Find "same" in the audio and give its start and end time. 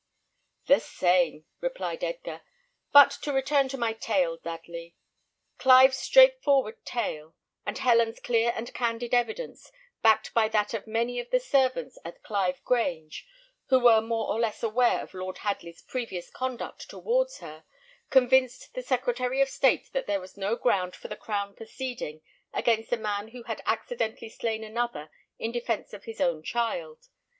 0.79-1.45